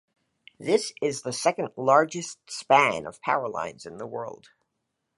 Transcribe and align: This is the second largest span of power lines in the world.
This 0.59 0.93
is 0.99 1.21
the 1.21 1.31
second 1.31 1.73
largest 1.77 2.39
span 2.49 3.05
of 3.05 3.21
power 3.21 3.47
lines 3.47 3.85
in 3.85 3.97
the 3.97 4.07
world. 4.07 4.49